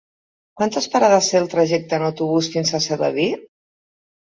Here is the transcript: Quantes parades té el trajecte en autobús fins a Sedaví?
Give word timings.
Quantes 0.61 0.87
parades 0.93 1.29
té 1.33 1.39
el 1.41 1.47
trajecte 1.53 2.01
en 2.01 2.09
autobús 2.11 2.51
fins 2.59 2.77
a 2.77 2.85
Sedaví? 2.91 3.33